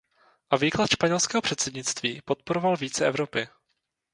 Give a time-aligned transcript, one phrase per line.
[0.49, 3.47] A výklad španělského předsednictví podporoval více Evropy.